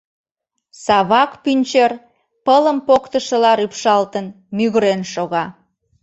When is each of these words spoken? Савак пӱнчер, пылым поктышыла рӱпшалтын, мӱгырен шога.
Савак 0.83 1.31
пӱнчер, 1.43 1.91
пылым 2.45 2.77
поктышыла 2.87 3.51
рӱпшалтын, 3.59 4.25
мӱгырен 4.57 5.01
шога. 5.13 5.45